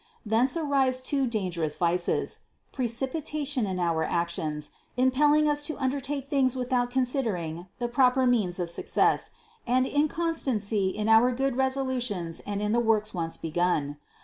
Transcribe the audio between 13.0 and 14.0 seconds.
once begun.